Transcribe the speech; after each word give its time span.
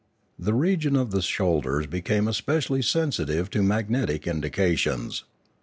The 0.39 0.55
region 0.55 0.95
of 0.95 1.11
the 1.11 1.21
shoulders 1.21 1.85
became 1.85 2.27
especially 2.27 2.81
sensitive 2.81 3.51
to 3.51 3.61
magnetic 3.61 4.25
indications. 4.25 5.25